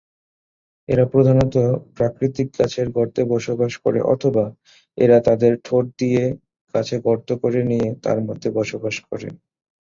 [0.89, 1.55] এরা প্রধানত
[1.97, 4.45] প্রাকৃতিক গাছের গর্তে বসবাস করে অথবা
[4.97, 6.23] এরা তাদের ঠোঁট দিয়ে
[6.73, 9.27] গাছে গর্ত করে নিয়ে তার মধ্যে বসবাস করে।